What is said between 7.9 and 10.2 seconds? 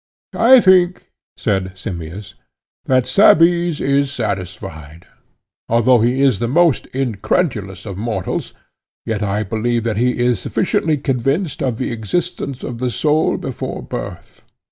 mortals, yet I believe that he